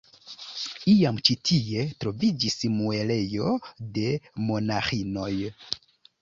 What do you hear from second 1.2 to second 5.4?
ĉi tie troviĝis muelejo de monaĥinoj.